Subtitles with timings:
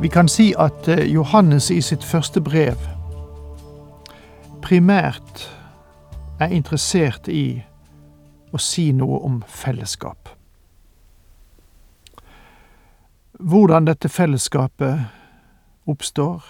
[0.00, 2.76] Vi kan si at eh, Johannes i sitt første brev
[4.64, 5.42] primært
[6.40, 7.60] er interessert i
[8.52, 10.30] å si noe om fellesskap.
[13.36, 15.04] Hvordan dette fellesskapet
[15.84, 16.48] oppstår,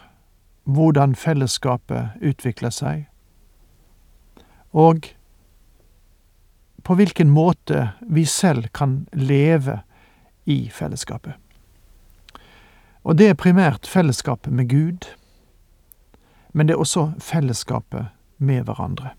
[0.62, 3.04] hvordan fellesskapet utvikler seg,
[4.70, 5.10] og
[6.86, 9.80] på hvilken måte vi selv kan leve
[10.46, 11.49] i fellesskapet.
[13.04, 15.08] Og det er primært fellesskapet med Gud,
[16.52, 19.14] men det er også fellesskapet med hverandre.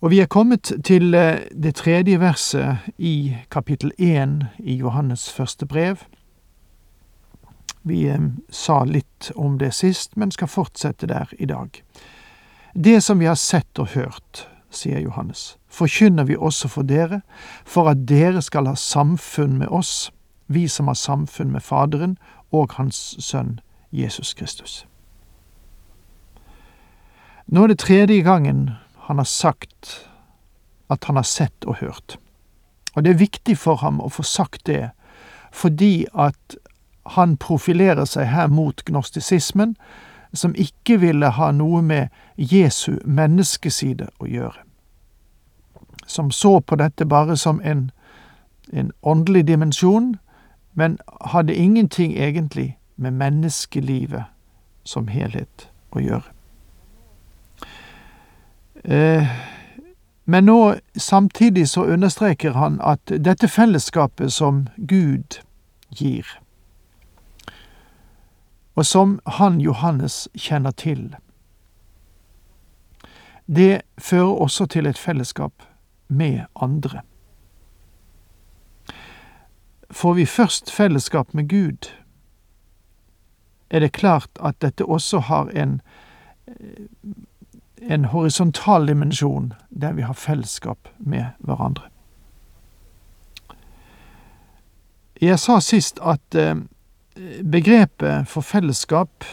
[0.00, 5.66] Og vi er kommet til eh, det tredje verset i kapittel én i Johannes første
[5.66, 6.04] brev.
[7.82, 11.82] Vi eh, sa litt om det sist, men skal fortsette der i dag.
[12.74, 17.20] Det som vi har sett og hørt, sier Johannes, forkynner vi også for dere,
[17.66, 20.12] for at dere skal ha samfunn med oss
[20.48, 22.18] vi som har samfunn med Faderen
[22.50, 23.60] og Hans Sønn
[23.92, 24.86] Jesus Kristus.
[27.46, 28.70] Nå er det tredje gangen
[29.08, 30.08] han har sagt
[30.88, 32.18] at han har sett og hørt.
[32.94, 34.90] Og det er viktig for ham å få sagt det,
[35.52, 36.56] fordi at
[37.16, 39.76] han profilerer seg her mot gnostisismen,
[40.32, 44.64] som ikke ville ha noe med Jesu menneskeside å gjøre.
[46.06, 47.90] Som så på dette bare som en,
[48.72, 50.16] en åndelig dimensjon,
[50.78, 54.24] men hadde ingenting egentlig med menneskelivet
[54.86, 56.30] som helhet å gjøre.
[58.84, 59.26] Eh,
[60.24, 65.40] men nå, samtidig så understreker han at dette fellesskapet som Gud
[65.90, 66.30] gir,
[68.78, 71.16] og som han Johannes kjenner til,
[73.50, 75.66] det fører også til et fellesskap
[76.08, 77.02] med andre.
[79.90, 81.88] Får vi først fellesskap med Gud,
[83.70, 85.80] er det klart at dette også har en,
[87.82, 91.88] en horisontal dimensjon, der vi har fellesskap med hverandre.
[95.20, 96.54] Jeg sa sist at eh,
[97.42, 99.24] begrepet for fellesskap,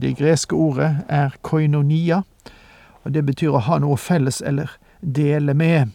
[0.00, 2.22] det greske ordet, er koinonia,
[3.04, 5.92] og det betyr å ha noe felles eller dele med.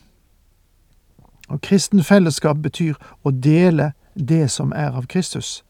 [1.47, 5.63] Og kristen fellesskap betyr å dele det som er av Kristus.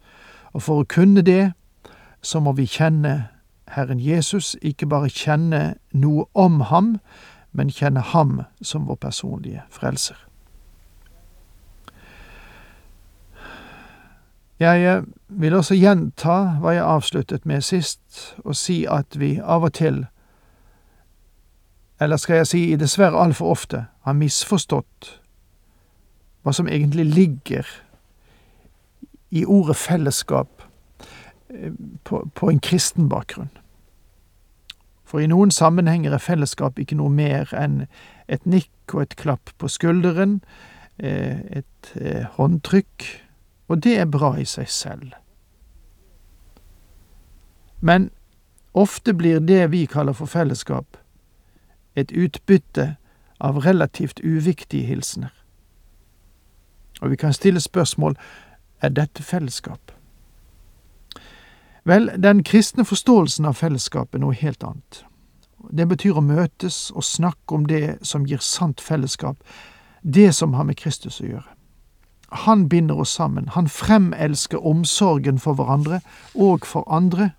[0.54, 1.52] Og for å kunne det,
[2.22, 3.28] så må vi kjenne
[3.68, 6.98] Herren Jesus, ikke bare kjenne noe om ham,
[7.52, 10.18] men kjenne ham som vår personlige frelser.
[14.60, 19.68] Jeg eh, vil også gjenta hva jeg avsluttet med sist, og si at vi av
[19.68, 20.06] og til,
[22.02, 25.20] eller skal jeg si dessverre altfor ofte, har misforstått
[26.48, 27.68] hva som egentlig ligger
[29.36, 30.64] i ordet fellesskap
[31.50, 33.52] eh, på, på en kristen bakgrunn.
[35.08, 37.86] For i noen sammenhenger er fellesskap ikke noe mer enn
[38.32, 40.40] et nikk og et klapp på skulderen,
[41.00, 43.08] eh, et eh, håndtrykk,
[43.68, 45.16] og det er bra i seg selv.
[47.80, 48.10] Men
[48.74, 50.96] ofte blir det vi kaller for fellesskap,
[51.96, 52.94] et utbytte
[53.40, 55.37] av relativt uviktige hilsener.
[57.02, 58.18] Og vi kan stille spørsmål
[58.82, 59.92] er dette fellesskap?
[61.88, 65.04] Vel, den kristne forståelsen av fellesskap er noe helt annet.
[65.72, 69.40] Det betyr å møtes og snakke om det som gir sant fellesskap,
[70.04, 71.48] det som har med Kristus å gjøre.
[72.48, 76.02] Han binder oss sammen, han fremelsker omsorgen for hverandre
[76.36, 77.32] og for andre,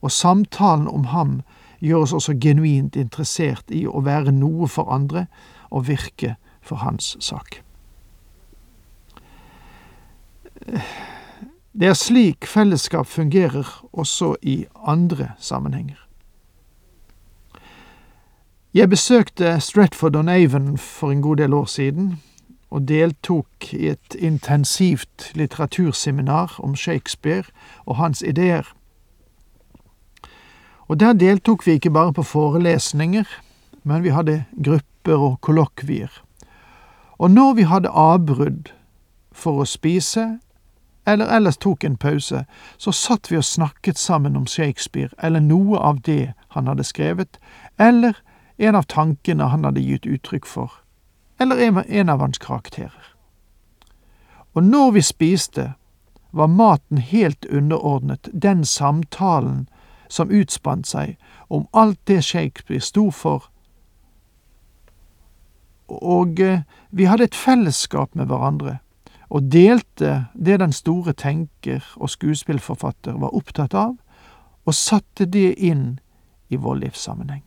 [0.00, 1.42] og samtalen om ham
[1.84, 5.26] gjør oss også genuint interessert i å være noe for andre
[5.70, 7.60] og virke for hans sak.
[11.72, 15.96] Det er slik fellesskap fungerer også i andre sammenhenger.
[18.74, 22.22] Jeg besøkte Stratford-on-Avon for en god del år siden,
[22.70, 27.44] og deltok i et intensivt litteraturseminar om Shakespeare
[27.84, 28.62] og hans ideer.
[30.88, 33.24] Og der deltok vi ikke bare på forelesninger,
[33.82, 36.22] men vi hadde grupper og kollokvier.
[37.18, 38.72] Og når vi hadde avbrudd,
[39.32, 40.38] for å spise,
[41.06, 42.44] eller ellers tok en pause,
[42.76, 47.38] så satt vi og snakket sammen om Shakespeare eller noe av det han hadde skrevet,
[47.78, 48.18] eller
[48.56, 50.72] en av tankene han hadde gitt uttrykk for,
[51.40, 53.14] eller en av hans karakterer.
[54.54, 55.72] Og når vi spiste,
[56.30, 59.68] var maten helt underordnet den samtalen
[60.08, 61.16] som utspant seg
[61.48, 63.48] om alt det Shakespeare sto for,
[65.92, 68.78] og eh, vi hadde et fellesskap med hverandre
[69.32, 73.96] og delte det den store tenker og skuespillforfatter var opptatt av,
[74.64, 75.96] og satte det inn
[76.52, 77.42] i vår livssammenheng.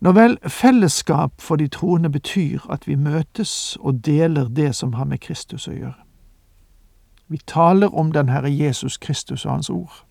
[0.00, 5.08] Når vel fellesskap for de troende betyr at vi møtes og deler det som har
[5.08, 5.96] med Kristus å gjøre.
[7.28, 10.04] Vi taler om den Herre Jesus Kristus og Hans ord.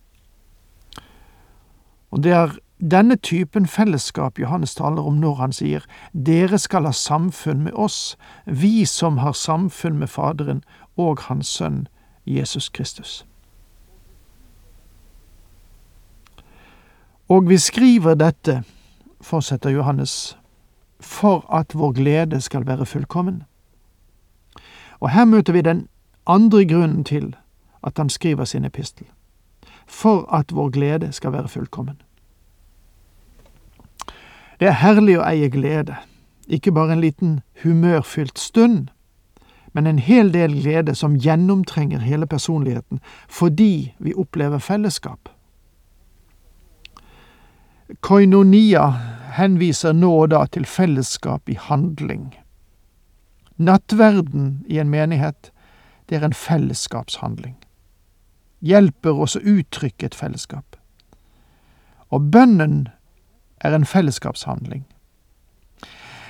[2.11, 6.91] Og det er denne typen fellesskap Johannes taler om når han sier dere skal ha
[6.94, 10.63] samfunn med oss, vi som har samfunn med Faderen
[10.97, 11.88] og Hans Sønn
[12.25, 13.25] Jesus Kristus.
[17.29, 18.63] Og vi skriver dette,
[19.21, 20.38] fortsetter Johannes,
[21.00, 23.44] for at vår glede skal være fullkommen.
[25.00, 25.88] Og her møter vi den
[26.25, 27.35] andre grunnen til
[27.83, 29.06] at han skriver sin epistel.
[29.88, 32.01] For at vår glede skal være fullkommen.
[34.59, 36.00] Det er herlig å eie glede,
[36.50, 38.88] ikke bare en liten humørfylt stund,
[39.74, 45.30] men en hel del glede som gjennomtrenger hele personligheten fordi vi opplever fellesskap.
[48.01, 48.88] Koinonia
[49.38, 52.33] henviser nå og da til fellesskap i handling.
[53.57, 55.51] Nattverden i en menighet,
[56.10, 57.56] det er en fellesskapshandling.
[58.65, 60.75] Hjelper oss å uttrykke et fellesskap.
[62.10, 62.88] Og bønnen
[63.67, 64.85] er en fellesskapshandling.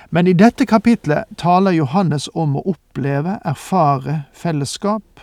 [0.09, 5.19] Men i dette kapitlet taler Johannes om å oppleve, erfare fellesskap,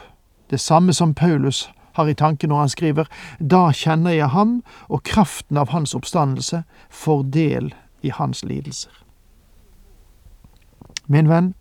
[0.50, 3.08] det samme som Paulus har i tanke når han skriver
[3.40, 7.72] Da kjenner jeg ham, og kraften av hans oppstandelse får del
[8.02, 8.92] i hans lidelser.
[11.06, 11.54] Min venn,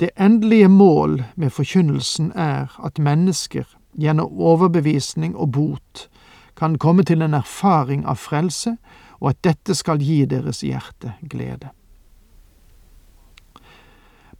[0.00, 3.68] det endelige mål med forkynnelsen er at mennesker
[4.00, 6.08] gjennom overbevisning og bot
[6.56, 8.76] kan komme til en erfaring av frelse
[9.20, 11.70] og at dette skal gi deres hjerte glede.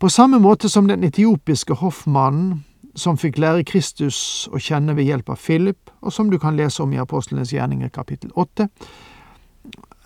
[0.01, 2.63] På samme måte som den etiopiske hoffmannen
[2.95, 6.83] som fikk lære Kristus å kjenne ved hjelp av Philip, og som du kan lese
[6.83, 8.71] om i Apostlenes gjerninger kapittel åtte.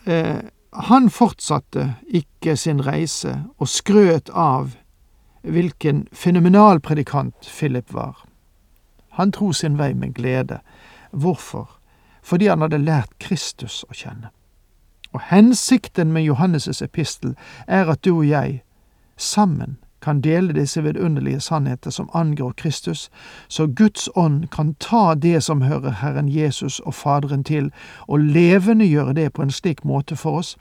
[0.04, 0.42] Eh,
[0.74, 4.74] han fortsatte ikke sin reise og skrøt av
[5.44, 8.16] hvilken fenomenal predikant Philip var.
[9.14, 10.58] Han tro sin vei med glede.
[11.12, 11.68] Hvorfor?
[12.22, 14.32] Fordi han hadde lært Kristus å kjenne.
[15.14, 18.62] Og hensikten med Johannes' epistel er at du og jeg
[19.16, 23.10] sammen kan dele disse vidunderlige sannheter som angår Kristus,
[23.48, 27.70] så Guds ånd kan ta det som hører Herren Jesus og Faderen til,
[28.08, 30.56] og levendegjøre det på en slik måte for oss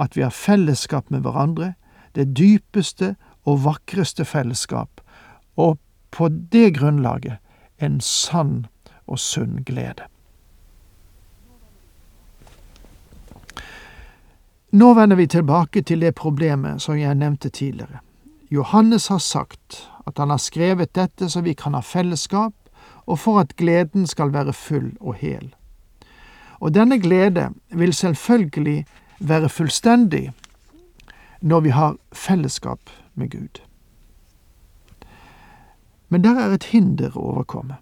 [0.00, 1.74] at vi har fellesskap med hverandre,
[2.14, 5.00] det dypeste og vakreste fellesskap,
[5.56, 5.78] og
[6.10, 7.36] på det grunnlaget
[7.82, 8.66] en sann
[9.06, 10.08] og sunn glede.
[14.70, 18.00] Nå vender vi tilbake til det problemet som jeg nevnte tidligere.
[18.50, 22.54] Johannes har sagt at han har skrevet dette så vi kan ha fellesskap,
[23.06, 25.54] og for at gleden skal være full og hel.
[26.58, 28.86] Og denne glede vil selvfølgelig
[29.18, 30.32] være fullstendig
[31.40, 33.62] når vi har fellesskap med Gud.
[36.08, 37.78] Men der er et hinder å overkomme.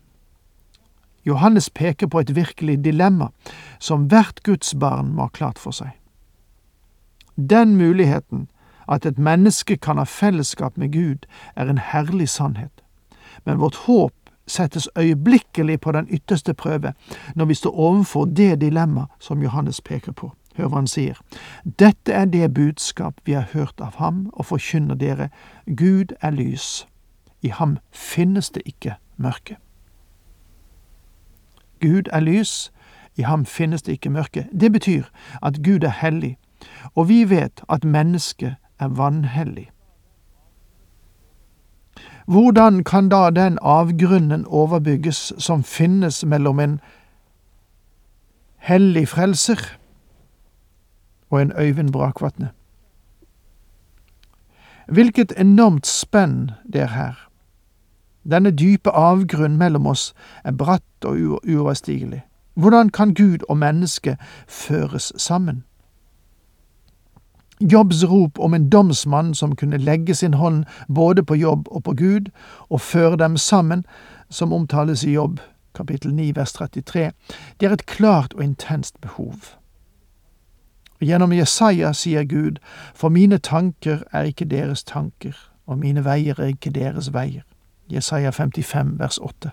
[1.24, 3.30] Johannes peker på et virkelig dilemma
[3.80, 5.96] som hvert Guds barn må ha klart for seg.
[7.36, 8.48] Den muligheten,
[8.88, 11.26] at et menneske kan ha fellesskap med Gud,
[11.56, 12.84] er en herlig sannhet.
[13.44, 14.12] Men vårt håp
[14.46, 16.92] settes øyeblikkelig på den ytterste prøve
[17.34, 20.32] når vi står overfor det dilemma som Johannes peker på.
[20.56, 21.18] Hør hva han sier.
[21.64, 25.28] Dette er det budskap vi har hørt av ham og forkynner dere.
[25.66, 26.86] Gud er lys.
[27.42, 29.56] I ham finnes det ikke mørke.
[31.80, 32.70] Gud er lys.
[33.16, 34.46] I ham finnes det ikke mørke.
[34.60, 35.04] Det betyr
[35.42, 36.36] at Gud er hellig,
[36.94, 39.70] og vi vet at mennesket er vanhellig.
[42.26, 46.80] Hvordan kan da den avgrunnen overbygges som finnes mellom en
[48.56, 49.60] hellig frelser
[51.30, 52.48] og en Øyvind Brakvatne?
[54.88, 57.28] Hvilket enormt spenn det er her.
[58.30, 62.22] Denne dype avgrunn mellom oss er bratt og uoverstigelig.
[62.54, 64.16] Hvordan kan Gud og menneske
[64.48, 65.64] føres sammen?
[67.60, 71.94] Jobbs rop om en domsmann som kunne legge sin hånd både på jobb og på
[71.94, 72.30] Gud,
[72.68, 73.84] og føre dem sammen,
[74.30, 75.40] som omtales i Jobb
[75.74, 77.12] kapittel 9 vers 33,
[77.60, 79.34] det er et klart og intenst behov.
[81.00, 82.60] Gjennom Jesaja sier Gud,
[82.94, 85.34] for mine tanker er ikke deres tanker,
[85.66, 87.42] og mine veier er ikke deres veier.
[87.90, 89.50] Jesaja 55 vers 8.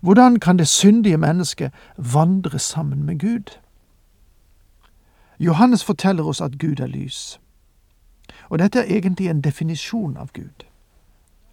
[0.00, 3.56] Hvordan kan det syndige mennesket vandre sammen med Gud?
[5.38, 7.40] Johannes forteller oss at Gud er lys.
[8.48, 10.64] Og dette er egentlig en definisjon av Gud.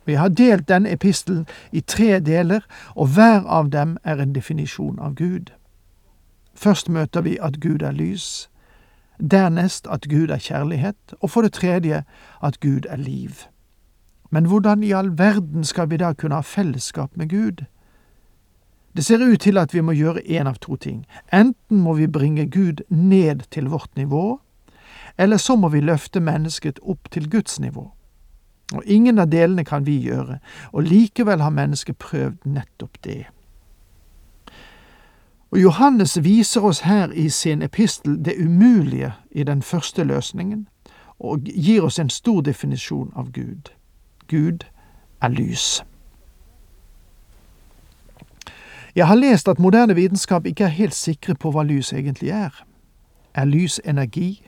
[0.06, 2.60] Vi har delt denne epistelen i tre deler,
[2.96, 5.54] og hver av dem er en definisjon av Gud.
[6.56, 8.50] Først møter vi at Gud er lys,
[9.32, 12.04] dernest at Gud er kjærlighet, og for det tredje
[12.44, 13.32] at Gud er liv.
[14.30, 17.66] Men hvordan i all verden skal vi da kunne ha fellesskap med Gud?
[18.96, 21.06] Det ser ut til at vi må gjøre én av to ting.
[21.34, 24.40] Enten må vi bringe Gud ned til vårt nivå,
[25.18, 27.92] eller så må vi løfte mennesket opp til Guds nivå.
[28.74, 30.40] Og ingen av delene kan vi gjøre,
[30.72, 33.26] og likevel har mennesket prøvd nettopp det.
[35.52, 40.68] Og Johannes viser oss her i sin epistel det umulige i den første løsningen,
[41.20, 43.70] og gir oss en stor definisjon av Gud.
[44.28, 44.66] Gud
[45.22, 45.84] er lys.
[48.96, 52.66] Jeg har lest at moderne vitenskap ikke er helt sikre på hva lys egentlig er.
[53.34, 54.44] Er lys energi,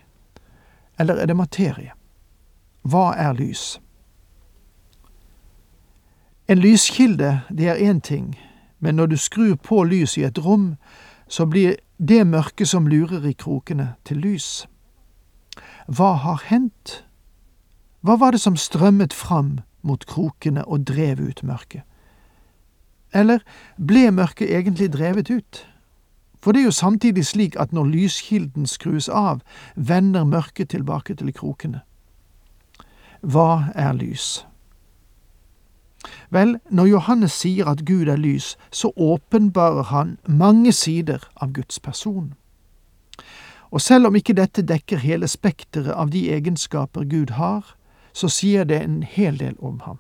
[1.00, 1.92] eller er det materie?
[2.82, 3.80] Hva er lys?
[6.48, 8.36] En lyskilde, det er én ting,
[8.80, 10.76] men når du skrur på lys i et rom,
[11.28, 14.68] så blir det mørket som lurer i krokene, til lys.
[15.88, 17.02] Hva har hendt?
[18.02, 21.82] Hva var det som strømmet fram mot krokene og drev ut mørket?
[23.16, 23.44] Eller
[23.80, 25.62] ble mørket egentlig drevet ut?
[26.44, 29.40] For det er jo samtidig slik at når lyskilden skrus av,
[29.76, 31.82] vender mørket tilbake til krokene.
[33.26, 34.44] Hva er lys?
[36.30, 41.80] Vel, når Johannes sier at Gud er lys, så åpenbarer han mange sider av Guds
[41.80, 42.36] person.
[43.72, 47.74] Og selv om ikke dette dekker hele spekteret av de egenskaper Gud har,
[48.14, 49.98] så sier det en hel del om ham.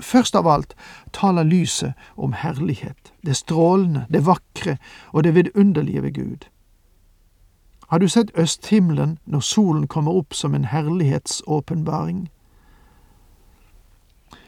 [0.00, 0.74] Først av alt
[1.12, 4.76] taler lyset om herlighet, det strålende, det vakre
[5.12, 6.46] og det vidunderlige ved Gud.
[7.88, 12.28] Har du sett østhimmelen når solen kommer opp som en herlighetsåpenbaring?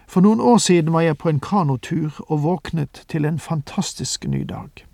[0.06, 4.42] For noen år siden var jeg på en kanotur og våknet til en fantastisk ny
[4.42, 4.86] dag.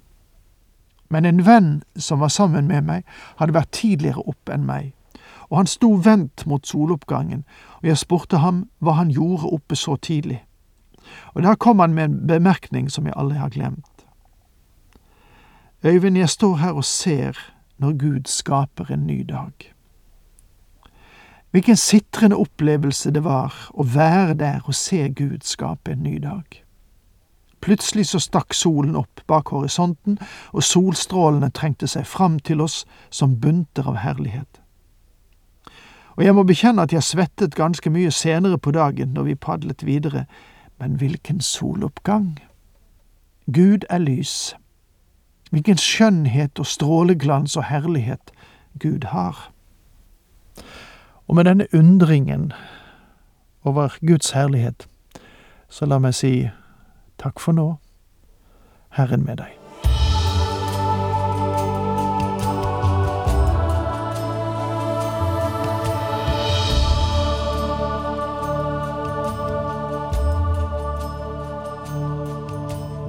[1.09, 3.03] Men en venn som var sammen med meg,
[3.37, 4.93] hadde vært tidligere opp enn meg,
[5.51, 7.45] og han sto vendt mot soloppgangen,
[7.83, 10.46] og jeg spurte ham hva han gjorde oppe så tidlig.
[11.35, 14.07] Og der kom han med en bemerkning som jeg aldri har glemt.
[15.85, 17.39] Øyvind, jeg står her og ser
[17.79, 19.53] når Gud skaper en ny dag.
[21.51, 26.63] Hvilken sitrende opplevelse det var å være der og se Gud skape en ny dag.
[27.61, 30.19] Plutselig så stakk solen opp bak horisonten,
[30.53, 34.61] og solstrålene trengte seg fram til oss som bunter av herlighet.
[36.17, 39.85] Og jeg må bekjenne at jeg svettet ganske mye senere på dagen når vi padlet
[39.85, 40.27] videre,
[40.79, 42.39] men hvilken soloppgang!
[43.47, 44.57] Gud er lys.
[45.51, 48.33] Hvilken skjønnhet og stråleglans og herlighet
[48.83, 49.53] Gud har.
[51.29, 52.53] Og med denne undringen
[53.65, 54.89] over Guds herlighet,
[55.69, 56.49] så la meg si
[57.19, 57.69] takk for nå,
[58.95, 59.66] Herren med deg.